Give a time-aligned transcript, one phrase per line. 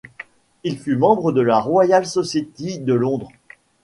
[0.63, 3.29] Il fut membre de la Royal Society de Londres.